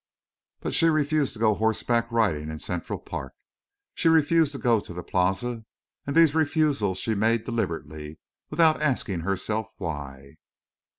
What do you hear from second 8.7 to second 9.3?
asking